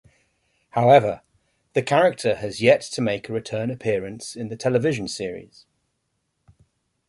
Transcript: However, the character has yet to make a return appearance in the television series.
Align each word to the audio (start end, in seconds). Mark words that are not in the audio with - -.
However, 0.71 1.21
the 1.73 1.83
character 1.83 2.33
has 2.33 2.59
yet 2.59 2.81
to 2.81 3.01
make 3.03 3.29
a 3.29 3.33
return 3.33 3.69
appearance 3.69 4.35
in 4.35 4.47
the 4.47 4.55
television 4.55 5.07
series. 5.07 5.67